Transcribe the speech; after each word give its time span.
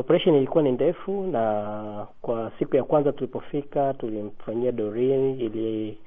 operation 0.00 0.34
ilikuwa 0.34 0.62
ni 0.62 0.72
ndefu, 0.72 1.22
na 1.26 2.06
kwa 2.22 2.52
siku 2.58 2.76
ya 2.76 2.84
kwanza 2.84 3.12
tulipofika 3.12 3.94
tulimfanyia 3.94 4.72
Doreen 4.72 5.40
ili 5.40 5.98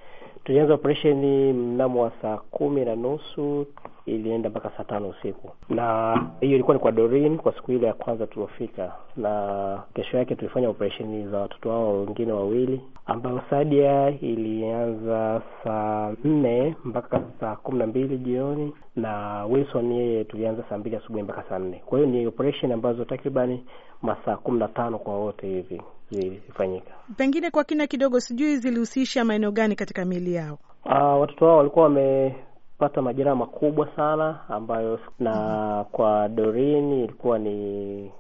tulianza 0.43 0.73
operesheni 0.73 1.53
mnamo 1.53 2.01
wa 2.03 2.11
saa 2.21 2.37
kumi 2.37 2.85
na 2.85 2.95
nusu 2.95 3.65
ilienda 4.05 4.49
mpaka 4.49 4.71
saa 4.77 4.83
tano 4.83 5.09
usiku, 5.09 5.51
na 5.69 6.13
hiyo 6.41 6.53
ilikuwa 6.55 6.73
ni 6.75 6.79
kwa 6.81 6.91
Doreen 6.91 7.37
kwa 7.37 7.53
siku 7.53 7.71
ile 7.71 7.87
ya 7.87 7.93
kwanza 7.93 8.27
tuliofika, 8.27 8.91
na 9.17 9.83
kesho 9.93 10.17
yake 10.17 10.35
tulifanya 10.35 10.69
operesheni 10.69 11.27
za 11.27 11.37
watoto 11.39 11.69
wao 11.69 11.99
wengine 12.01 12.31
wawili, 12.31 12.81
ambayo 13.05 13.41
Sadia 13.49 14.09
ilianza 14.09 15.41
saa 15.63 16.13
nne 16.23 16.75
mpaka 16.85 17.21
saa 17.39 17.55
kumi 17.55 17.79
na 17.79 17.87
mbili 17.87 18.17
jioni, 18.17 18.73
na 18.95 19.45
Wilson 19.45 19.91
yeye 19.91 20.23
tulianza 20.23 20.63
saa 20.69 20.77
mbili 20.77 20.95
asubuhi 20.95 21.23
mpaka 21.23 21.43
saa 21.49 21.59
nne. 21.59 21.81
Kwa 21.85 21.99
hiyo 21.99 22.11
ni 22.11 22.27
operesheni 22.27 22.73
ambazo 22.73 23.05
takribani 23.05 23.63
masaa 24.01 24.35
kumi 24.37 24.59
na 24.59 24.67
tano 24.67 24.99
kwa 24.99 25.15
wote 25.19 25.47
hivi 25.47 25.81
zilifanyika. 26.11 26.91
Pengine 27.17 27.51
kwa 27.51 27.63
kina 27.63 27.87
kidogo, 27.87 28.19
sijui 28.19 28.57
zilihusisha 28.57 29.25
maeneo 29.25 29.51
gani 29.51 29.75
katika 29.75 30.05
miili 30.05 30.32
yao? 30.33 30.57
Uh, 30.85 31.21
watoto 31.21 31.45
wao 31.45 31.57
walikuwa 31.57 31.83
wamepata 31.85 33.01
majeraha 33.01 33.35
makubwa 33.35 33.87
sana 33.95 34.39
ambayo 34.49 34.99
na 35.19 35.85
kwa 35.91 36.29
Doreen 36.29 36.93
ilikuwa 36.93 37.39
ni 37.39 38.11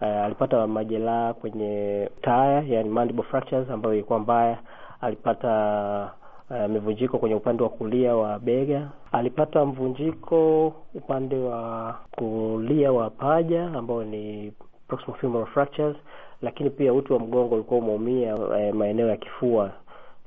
uh, 0.00 0.06
alipata 0.06 0.66
majeraha 0.66 1.34
kwenye 1.34 2.08
taya, 2.22 2.64
yani 2.68 2.88
mandible 2.88 3.22
fractures 3.22 3.70
ambayo 3.70 3.94
ilikuwa 3.94 4.18
mbaya. 4.18 4.58
Alipata 5.00 5.50
uh, 6.50 6.66
mivunjiko 6.70 7.18
kwenye 7.18 7.34
upande 7.34 7.62
wa 7.62 7.68
kulia 7.68 8.16
wa 8.16 8.38
bega. 8.38 8.88
Alipata 9.12 9.64
mvunjiko 9.64 10.72
upande 10.94 11.36
wa 11.38 11.94
kulia 12.16 12.92
wa 12.92 13.10
paja 13.10 13.64
ambao 13.64 14.04
ni 14.04 14.52
proximal 14.88 15.18
femoral 15.20 15.46
fractures, 15.46 15.96
lakini 16.42 16.70
pia 16.70 16.92
uti 16.92 17.12
wa 17.12 17.18
mgongo 17.18 17.54
ulikuwa 17.54 17.80
umeumia 17.80 18.36
eh, 18.58 18.74
maeneo 18.74 19.08
ya 19.08 19.16
kifua 19.16 19.70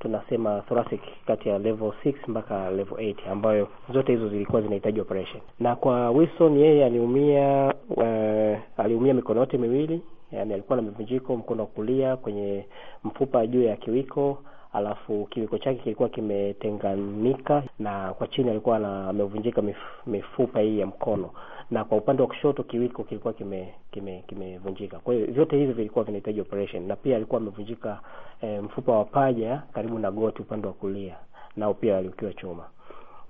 tunasema 0.00 0.60
thoracic 0.68 1.00
kati 1.26 1.48
ya 1.48 1.58
level 1.58 1.92
6 2.04 2.14
mpaka 2.28 2.70
level 2.70 2.98
8 2.98 3.30
ambayo 3.32 3.68
zote 3.92 4.12
hizo 4.12 4.28
zilikuwa 4.28 4.62
zinahitaji 4.62 5.00
operation. 5.00 5.42
Na 5.60 5.76
kwa 5.76 6.10
Wilson 6.10 6.58
yeye 6.58 6.84
aliumia 6.84 7.74
uh, 7.90 8.58
aliumia 8.84 9.14
mikono 9.14 9.40
yote 9.40 9.58
miwili, 9.58 10.02
yani 10.32 10.54
alikuwa 10.54 10.76
na 10.76 10.82
mivunjiko 10.82 11.36
mkono 11.36 11.62
wa 11.62 11.66
kulia 11.68 12.16
kwenye 12.16 12.64
mfupa 13.04 13.46
juu 13.46 13.62
ya 13.62 13.76
kiwiko, 13.76 14.38
alafu 14.72 15.26
kiwiko 15.30 15.58
chake 15.58 15.78
kilikuwa 15.82 16.08
kimetenganika 16.08 17.62
na 17.78 18.14
kwa 18.14 18.26
chini 18.26 18.50
alikuwa 18.50 18.78
na 18.78 19.08
amevunjika 19.08 19.62
mif, 19.62 19.76
mifupa 20.06 20.60
hii 20.60 20.78
ya 20.78 20.86
mkono 20.86 21.30
na 21.70 21.84
kwa 21.84 21.98
upande 21.98 22.22
wa 22.22 22.28
kushoto 22.28 22.62
kiwiko 22.62 23.04
kilikuwa 23.04 23.32
kime 23.32 23.74
kimevunjika. 24.26 24.98
Kwa 24.98 25.14
hiyo 25.14 25.26
vyote 25.26 25.56
hivi 25.56 25.72
vilikuwa 25.72 26.04
vinahitaji 26.04 26.40
operation, 26.40 26.86
na 26.86 26.96
pia 26.96 27.16
alikuwa 27.16 27.40
amevunjika 27.40 28.00
e, 28.42 28.60
mfupa 28.60 28.92
wa 28.92 29.04
paja 29.04 29.62
karibu 29.72 29.98
na 29.98 30.10
goti 30.10 30.42
upande 30.42 30.66
wa 30.66 30.72
kulia, 30.72 31.16
nao 31.56 31.74
pia 31.74 31.98
aliukiwa 31.98 32.32
chuma. 32.32 32.64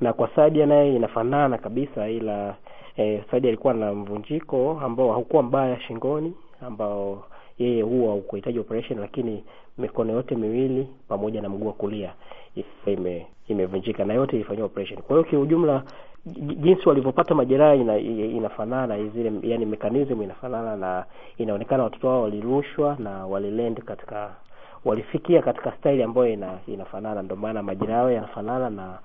Na 0.00 0.12
kwa 0.12 0.28
Sadia 0.36 0.66
naye 0.66 0.96
inafanana 0.96 1.58
kabisa, 1.58 2.08
ila 2.08 2.54
e, 2.96 3.24
Sadia 3.30 3.48
alikuwa 3.48 3.74
na 3.74 3.94
mvunjiko 3.94 4.80
ambao 4.84 5.12
haukuwa 5.12 5.42
mbaya 5.42 5.80
shingoni, 5.80 6.34
ambao 6.60 7.24
yeye 7.60 7.82
huwa 7.82 8.14
ukuhitaji 8.14 8.58
operation, 8.58 8.98
lakini 9.00 9.44
mikono 9.78 10.12
yote 10.12 10.34
miwili 10.34 10.88
pamoja 11.08 11.42
na 11.42 11.48
mguu 11.48 11.66
wa 11.66 11.72
kulia 11.72 12.12
ime 12.86 13.26
imevunjika 13.48 14.04
na 14.04 14.14
yote 14.14 14.36
ilifanyiwa 14.36 14.66
operation. 14.66 15.02
Kwa 15.02 15.16
hiyo 15.16 15.24
kiujumla 15.30 15.82
jinsi 16.56 16.88
walivyopata 16.88 17.34
majeraha 17.34 17.74
ina, 17.74 17.98
inafanana 17.98 19.08
zile, 19.08 19.32
yani 19.42 19.66
mechanism 19.66 20.22
inafanana, 20.22 20.76
na 20.76 21.04
inaonekana 21.38 21.82
watoto 21.84 22.08
wao 22.08 22.22
walirushwa 22.22 22.96
na 22.98 23.26
walilend 23.26 23.82
katika 23.82 24.34
walifikia 24.84 25.42
katika 25.42 25.72
staili 25.72 26.02
ambayo 26.02 26.28
ina, 26.32 26.58
inafanana. 26.66 27.22
Ndio 27.22 27.36
maana 27.36 27.62
majeraha 27.62 27.98
yao 27.98 28.10
yanafanana 28.10 28.70
na 28.70 28.98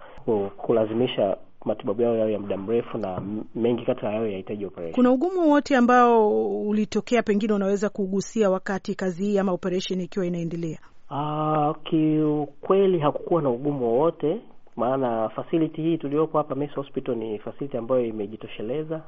kulazimisha 0.58 1.38
matibabu 1.66 2.02
yao 2.02 2.16
yao 2.18 2.30
ya 2.30 2.40
muda 2.40 2.58
mrefu, 2.58 2.98
na 2.98 3.22
mengi 3.56 3.86
kati 3.86 4.06
yao 4.06 4.28
yahitaji 4.28 4.66
operation. 4.66 4.96
Kuna 4.96 5.12
ugumu 5.12 5.50
wote 5.52 5.76
ambao 5.78 6.30
ulitokea, 6.62 7.24
pengine 7.24 7.54
unaweza 7.54 7.90
kugusia 7.90 8.50
wakati 8.50 8.96
kazi 8.96 9.24
hii 9.26 9.38
ama 9.38 9.52
operation 9.52 10.02
ikiwa 10.02 10.26
inaendelea? 10.26 10.80
Uh, 11.12 11.76
kiukweli 11.84 13.00
hakukuwa 13.00 13.42
na 13.42 13.50
ugumu 13.50 13.86
wowote 13.86 14.42
maana 14.76 15.30
facility 15.30 15.82
hii 15.82 15.98
tuliyopo 15.98 16.38
hapa 16.38 16.56
Mesa 16.56 16.74
Hospital 16.76 17.16
ni 17.16 17.40
facility 17.40 17.78
ambayo 17.78 18.06
imejitosheleza 18.06 19.02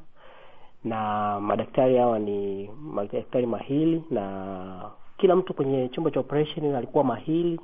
na 0.83 1.39
madaktari 1.39 1.97
hawa 1.97 2.19
ni 2.19 2.69
madaktari 2.81 3.45
mahili, 3.45 4.03
na 4.11 4.91
kila 5.17 5.35
mtu 5.35 5.53
kwenye 5.53 5.89
chumba 5.89 6.11
cha 6.11 6.19
operation 6.19 6.75
alikuwa 6.75 7.03
mahili, 7.03 7.59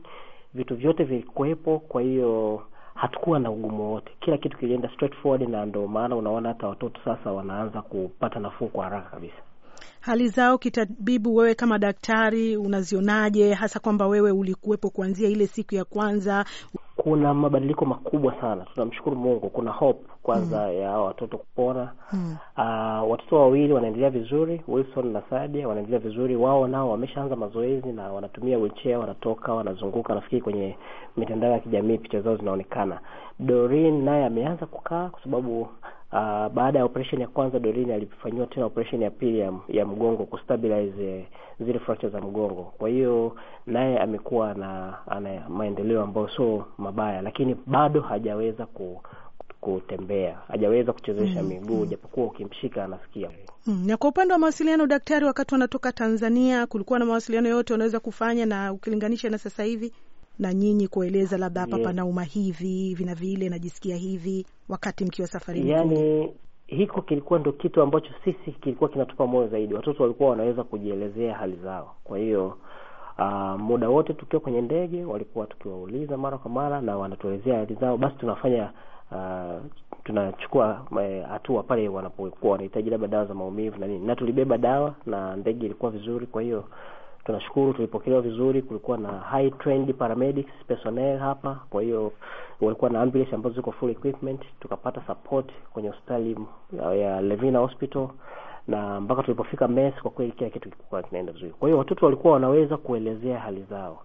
vitu 0.54 0.76
vyote 0.76 1.04
vilikuwepo. 1.04 1.80
Kwa 1.80 2.02
hiyo 2.02 2.62
hatukuwa 2.96 3.40
na 3.40 3.52
ugumu 3.52 3.92
wote, 3.94 4.12
kila 4.20 4.38
kitu 4.38 4.58
kilienda 4.58 4.90
straightforward, 4.90 5.50
na 5.50 5.66
ndio 5.66 5.88
maana 5.88 6.16
unaona 6.16 6.50
hata 6.50 6.68
watoto 6.68 7.02
sasa 7.06 7.32
wanaanza 7.32 7.82
kupata 7.82 8.40
nafuu 8.40 8.68
kwa 8.68 8.84
haraka 8.84 9.10
kabisa. 9.10 9.42
Hali 10.00 10.28
zao 10.30 10.58
kitabibu, 10.58 11.36
wewe 11.36 11.56
kama 11.56 11.80
daktari 11.80 12.58
unazionaje, 12.58 13.54
hasa 13.54 13.80
kwamba 13.80 14.08
wewe 14.08 14.32
ulikuwepo 14.32 14.90
kuanzia 14.90 15.30
ile 15.30 15.48
siku 15.48 15.76
ya 15.76 15.86
kwanza? 15.86 16.46
Kuna 16.96 17.34
mabadiliko 17.34 17.86
makubwa 17.86 18.36
sana, 18.42 18.66
tunamshukuru 18.74 19.16
Mungu. 19.16 19.50
Kuna 19.50 19.72
hope 19.72 20.06
kwanza 20.24 20.68
mm. 20.68 20.74
ya 20.74 20.92
watoto 20.92 21.38
kupona 21.38 21.92
mm. 22.14 22.36
Uh, 22.58 23.12
watoto 23.12 23.36
wawili 23.40 23.74
wanaendelea 23.74 24.10
vizuri, 24.10 24.62
Wilson 24.68 25.12
na 25.12 25.22
Sadia 25.30 25.68
wanaendelea 25.68 26.00
vizuri. 26.00 26.36
Wao 26.36 26.68
nao 26.68 26.90
wameshaanza 26.90 27.36
mazoezi 27.36 27.88
na 27.92 28.12
wanatumia 28.14 28.58
wheelchair, 28.58 28.98
wanatoka 28.98 29.54
wanazunguka. 29.54 30.16
Nafikiri 30.16 30.42
kwenye 30.42 30.78
mitandao 31.18 31.52
ya 31.52 31.60
kijamii 31.60 31.98
picha 31.98 32.22
zao 32.22 32.36
zinaonekana. 32.38 33.00
Doreen 33.40 34.04
naye 34.04 34.26
ameanza 34.26 34.66
kukaa 34.66 35.10
kwa 35.10 35.24
sababu 35.24 35.68
uh, 36.14 36.48
baada 36.54 36.80
ya 36.80 36.86
operation 36.86 37.22
ya 37.22 37.28
kwanza 37.28 37.60
Dorine 37.60 37.94
alifanyiwa 37.94 38.48
tena 38.48 38.66
operation 38.66 39.02
ya 39.02 39.12
pili 39.12 39.40
ya, 39.40 39.54
ya 39.70 39.86
mgongo 39.86 40.26
kustabilize 40.26 41.26
zile 41.60 41.80
fracture 41.80 42.10
za 42.12 42.22
mgongo. 42.22 42.74
Kwa 42.78 42.90
hiyo 42.90 43.36
naye 43.66 44.00
amekuwa 44.00 44.54
na 44.54 44.98
ana 45.08 45.50
maendeleo 45.50 46.02
ambayo 46.04 46.30
sio 46.36 46.66
mabaya, 46.78 47.22
lakini 47.22 47.56
bado 47.66 48.02
hajaweza 48.02 48.66
ku 48.66 49.02
kutembea 49.62 50.38
hajaweza 50.48 50.94
kuchezesha 50.94 51.44
mm, 51.44 51.50
miguu 51.50 51.86
japokuwa 51.86 52.26
mm, 52.26 52.32
ukimshika 52.32 52.84
anasikia. 52.84 53.30
Mm, 53.68 53.84
na 53.88 53.98
kwa 53.98 54.10
upande 54.10 54.34
wa 54.34 54.40
mawasiliano, 54.40 54.88
daktari, 54.88 55.26
wakati 55.26 55.54
wanatoka 55.54 55.92
Tanzania 55.92 56.68
kulikuwa 56.68 57.00
na 57.00 57.06
mawasiliano 57.06 57.50
yote 57.50 57.74
wanaweza 57.74 58.00
kufanya, 58.00 58.46
na 58.46 58.74
ukilinganisha 58.74 59.30
na 59.30 59.38
sasa 59.38 59.64
hivi 59.64 59.94
na 60.40 60.54
nyinyi 60.54 60.88
kueleza 60.88 61.38
labda 61.38 61.62
hapa 61.62 61.76
yeah, 61.78 61.88
panauma 61.90 62.24
hivi 62.24 62.96
vina 62.96 63.16
vile 63.16 63.50
najisikia 63.50 63.96
hivi 63.96 64.46
wakati 64.70 65.06
mkiwa 65.06 65.28
safarini? 65.28 65.70
Yani 65.70 66.34
hiko 66.68 67.02
kilikuwa 67.02 67.40
ndo 67.40 67.52
kitu 67.52 67.82
ambacho 67.82 68.10
sisi 68.24 68.52
kilikuwa 68.52 68.90
kinatupa 68.90 69.28
moyo 69.28 69.48
zaidi. 69.48 69.74
Watoto 69.74 70.04
walikuwa 70.04 70.30
wanaweza 70.30 70.64
kujielezea 70.64 71.34
hali 71.36 71.56
zao, 71.64 71.96
kwa 72.04 72.18
hiyo 72.18 72.58
Uh, 73.20 73.60
muda 73.60 73.90
wote 73.90 74.14
tukiwa 74.14 74.40
kwenye 74.42 74.62
ndege 74.62 75.06
walikuwa 75.06 75.46
tukiwauliza 75.48 76.18
mara 76.18 76.38
kwa 76.38 76.52
mara 76.52 76.82
na 76.82 76.98
wanatuelezea 76.98 77.58
hali 77.60 77.74
zao, 77.76 77.98
basi 77.98 78.16
tunafanya 78.18 78.72
uh, 79.12 79.62
tunachukua 80.04 80.86
hatua 81.30 81.64
pale 81.64 81.88
wanapokuwa 81.90 82.52
wanahitaji 82.52 82.90
labda 82.90 83.08
dawa 83.08 83.26
za 83.26 83.34
maumivu 83.34 83.80
na 83.80 83.88
nini, 83.88 84.06
na 84.08 84.16
tulibeba 84.16 84.58
dawa 84.58 84.96
na 85.06 85.36
ndege 85.36 85.66
ilikuwa 85.66 85.92
vizuri. 85.92 86.26
Kwa 86.28 86.42
hiyo 86.42 86.64
tunashukuru, 87.26 87.74
tulipokelewa 87.74 88.22
vizuri. 88.22 88.62
Kulikuwa 88.62 88.98
na 88.98 89.08
high 89.12 89.50
trained 89.52 89.94
paramedics 89.96 90.52
personnel 90.68 91.18
hapa, 91.20 91.60
kwa 91.70 91.82
hiyo 91.82 92.12
walikuwa 92.62 92.90
na 92.92 93.02
ambulance 93.02 93.36
ambazo 93.36 93.56
ziko 93.56 93.72
full 93.72 93.90
equipment. 93.92 94.42
Tukapata 94.60 95.02
support 95.08 95.52
kwenye 95.74 95.90
hospitali 95.90 96.38
ya 97.02 97.22
Levina 97.22 97.60
Hospital 97.60 98.08
na 98.68 99.02
mpaka 99.02 99.24
tulipofika 99.24 99.68
Mes, 99.68 99.94
kwa 100.02 100.12
kweli 100.12 100.32
kila 100.32 100.50
kitu 100.50 100.70
kilikuwa 100.70 101.04
kinaenda 101.04 101.32
vizuri. 101.34 101.52
Kwa 101.52 101.68
hiyo 101.70 101.78
watoto 101.78 102.06
walikuwa 102.06 102.34
wanaweza 102.34 102.78
kuelezea 102.78 103.40
hali 103.40 103.64
zao 103.70 104.02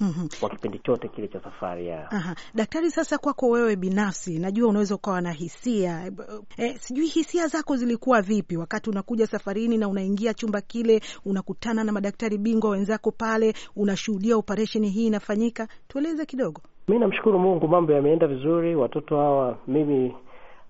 mm 0.00 0.14
-hmm. 0.18 0.40
kwa 0.40 0.50
kipindi 0.50 0.78
chote 0.78 1.08
kile 1.08 1.28
cha 1.28 1.40
safari 1.40 1.86
ya 1.88 2.10
Aha. 2.10 2.34
Daktari, 2.54 2.90
sasa 2.90 3.18
kwako 3.18 3.48
wewe 3.48 3.76
binafsi, 3.76 4.38
najua 4.38 4.68
unaweza 4.68 4.94
ukawa 4.94 5.20
na 5.20 5.32
hisia 5.32 6.12
e, 6.56 6.74
sijui 6.78 7.06
hisia 7.06 7.46
zako 7.46 7.76
zilikuwa 7.76 8.22
vipi 8.22 8.56
wakati 8.56 8.90
unakuja 8.90 9.26
safarini 9.26 9.78
na 9.78 9.88
unaingia 9.88 10.34
chumba 10.34 10.60
kile, 10.60 11.00
unakutana 11.24 11.84
na 11.84 11.92
madaktari 11.92 12.38
bingwa 12.38 12.70
wenzako 12.70 13.10
pale, 13.10 13.54
unashuhudia 13.76 14.36
operesheni 14.36 14.88
hii 14.88 15.06
inafanyika? 15.06 15.68
Tueleze 15.88 16.26
kidogo. 16.26 16.60
Mi 16.88 16.98
namshukuru 16.98 17.38
Mungu, 17.38 17.68
mambo 17.68 17.92
yameenda 17.92 18.26
vizuri. 18.26 18.76
Watoto 18.76 19.16
hawa 19.16 19.58
mimi 19.66 20.14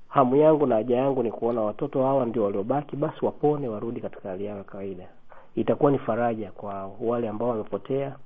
hamu 0.08 0.36
yangu 0.36 0.66
na 0.66 0.74
haja 0.74 0.96
yangu 0.96 1.22
ni 1.22 1.30
kuona 1.32 1.60
watoto 1.60 2.02
hawa 2.02 2.26
ndio 2.26 2.44
waliobaki, 2.44 2.96
basi 2.96 3.24
wapone, 3.24 3.68
warudi 3.68 4.00
katika 4.00 4.28
hali 4.28 4.44
yao 4.44 4.58
ya 4.58 4.64
kawaida. 4.64 5.08
Itakuwa 5.56 5.90
ni 5.92 5.98
faraja 5.98 6.50
kwa 6.50 6.90
wale 7.00 7.28
ambao 7.28 7.48
wamepotea, 7.48 8.16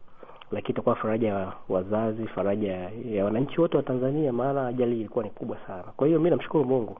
lakini 0.53 0.73
itakuwa 0.73 0.95
faraja 0.97 1.29
ya 1.29 1.53
wazazi, 1.69 2.27
faraja 2.27 2.91
ya 3.11 3.25
wananchi 3.25 3.61
wote 3.61 3.77
wa 3.77 3.83
Tanzania, 3.83 4.33
maana 4.33 4.67
ajali 4.67 5.01
ilikuwa 5.01 5.25
ni 5.25 5.31
kubwa 5.31 5.59
sana. 5.67 5.83
Kwa 5.83 6.07
hiyo 6.07 6.21
mi 6.21 6.31
namshukuru 6.31 6.65
Mungu, 6.65 6.99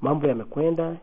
mambo 0.00 0.26
yamekwenda 0.26 0.96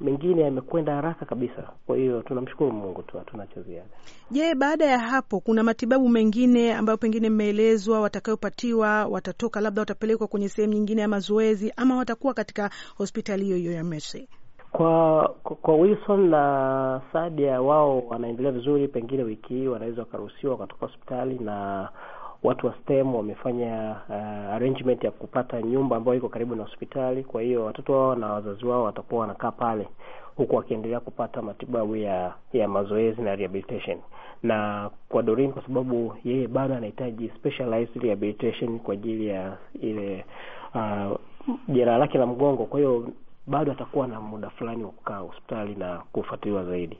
mengine 0.00 0.42
yamekwenda 0.42 0.94
haraka 0.94 1.24
kabisa. 1.26 1.62
Kwa 1.86 1.96
hiyo 1.96 2.22
tunamshukuru 2.22 2.72
Mungu 2.72 3.02
tu, 3.02 3.18
hatuna 3.18 3.46
cha 3.46 3.62
ziada. 3.62 3.88
Je, 4.30 4.54
baada 4.54 4.84
ya 4.84 4.98
hapo 4.98 5.40
kuna 5.40 5.62
matibabu 5.62 6.08
mengine 6.08 6.74
ambayo 6.74 6.96
pengine 6.96 7.30
mmeelezwa 7.30 8.00
watakayopatiwa? 8.00 9.06
Watatoka 9.06 9.60
labda 9.60 9.82
watapelekwa 9.82 10.26
kwenye 10.26 10.48
sehemu 10.48 10.72
nyingine 10.74 11.02
ya 11.02 11.08
mazoezi 11.08 11.72
ama 11.76 11.96
watakuwa 11.96 12.34
katika 12.34 12.70
hospitali 12.96 13.44
hiyo 13.44 13.56
hiyo 13.56 13.72
ya 13.72 13.84
Mercy? 13.84 14.28
Kwa 14.76 15.28
kwa 15.62 15.74
Wilson 15.76 16.28
na 16.30 17.00
Sadia, 17.12 17.62
wao 17.62 18.00
wanaendelea 18.08 18.52
vizuri, 18.52 18.88
pengine 18.88 19.22
wiki 19.22 19.54
hii 19.54 19.66
wanaweza 19.66 20.02
wakaruhusiwa 20.02 20.52
wakatoka 20.52 20.86
hospitali 20.86 21.38
na 21.38 21.88
watu 22.42 22.66
wa 22.66 22.74
STEM 22.74 23.14
wamefanya 23.14 23.96
uh, 24.08 24.14
arrangement 24.54 25.04
ya 25.04 25.10
kupata 25.10 25.62
nyumba 25.62 25.96
ambayo 25.96 26.16
iko 26.18 26.28
karibu 26.28 26.54
na 26.54 26.62
hospitali. 26.62 27.24
Kwa 27.24 27.42
hiyo 27.42 27.64
watoto 27.64 27.92
wao 27.92 28.14
na 28.14 28.32
wazazi 28.32 28.66
wao 28.66 28.82
watakuwa 28.82 29.20
wanakaa 29.20 29.50
pale 29.50 29.88
huku 30.36 30.56
wakiendelea 30.56 31.00
kupata 31.00 31.42
matibabu 31.42 31.96
ya 31.96 32.34
ya 32.52 32.68
mazoezi 32.68 33.22
na 33.22 33.36
rehabilitation. 33.36 33.98
Na 34.42 34.90
kwa 35.08 35.22
Doreen, 35.22 35.52
kwa 35.52 35.62
sababu 35.62 36.14
yeye 36.24 36.48
bado 36.48 36.74
anahitaji 36.74 37.28
specialized 37.36 38.02
rehabilitation 38.02 38.78
kwa 38.78 38.94
ajili 38.94 39.26
ya 39.26 39.56
ile 39.82 40.24
uh, 40.74 41.16
jeraha 41.68 41.98
lake 41.98 42.18
la 42.18 42.26
mgongo, 42.26 42.64
kwa 42.66 42.80
hiyo 42.80 43.08
bado 43.46 43.72
atakuwa 43.72 44.06
na 44.06 44.20
muda 44.20 44.50
fulani 44.50 44.84
wa 44.84 44.90
kukaa 44.90 45.18
hospitali 45.18 45.74
na 45.74 45.98
kufuatiliwa 46.12 46.64
zaidi. 46.64 46.98